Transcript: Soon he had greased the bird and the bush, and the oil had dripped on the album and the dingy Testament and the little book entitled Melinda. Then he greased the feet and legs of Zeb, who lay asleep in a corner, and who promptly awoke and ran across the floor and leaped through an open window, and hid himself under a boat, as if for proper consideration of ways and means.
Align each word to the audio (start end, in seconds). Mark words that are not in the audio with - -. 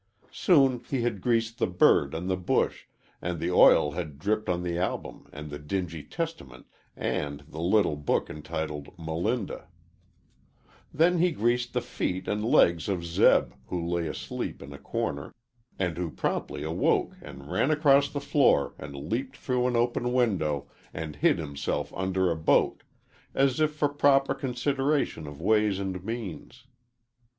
Soon 0.33 0.79
he 0.89 1.03
had 1.03 1.21
greased 1.21 1.59
the 1.59 1.67
bird 1.67 2.15
and 2.15 2.27
the 2.27 2.35
bush, 2.35 2.87
and 3.21 3.39
the 3.39 3.51
oil 3.51 3.91
had 3.91 4.17
dripped 4.17 4.49
on 4.49 4.63
the 4.63 4.75
album 4.75 5.29
and 5.31 5.51
the 5.51 5.59
dingy 5.59 6.01
Testament 6.01 6.65
and 6.95 7.41
the 7.41 7.61
little 7.61 7.95
book 7.95 8.27
entitled 8.27 8.95
Melinda. 8.97 9.67
Then 10.91 11.19
he 11.19 11.29
greased 11.29 11.73
the 11.73 11.81
feet 11.83 12.27
and 12.27 12.43
legs 12.43 12.89
of 12.89 13.05
Zeb, 13.05 13.53
who 13.67 13.85
lay 13.85 14.07
asleep 14.07 14.63
in 14.63 14.73
a 14.73 14.79
corner, 14.79 15.35
and 15.77 15.95
who 15.99 16.09
promptly 16.09 16.63
awoke 16.63 17.15
and 17.21 17.51
ran 17.51 17.69
across 17.69 18.09
the 18.09 18.19
floor 18.19 18.73
and 18.79 18.95
leaped 18.95 19.37
through 19.37 19.67
an 19.67 19.75
open 19.75 20.13
window, 20.13 20.67
and 20.95 21.17
hid 21.17 21.37
himself 21.37 21.93
under 21.93 22.31
a 22.31 22.35
boat, 22.35 22.81
as 23.35 23.59
if 23.59 23.73
for 23.75 23.89
proper 23.89 24.33
consideration 24.33 25.27
of 25.27 25.39
ways 25.39 25.77
and 25.77 26.03
means. 26.03 26.65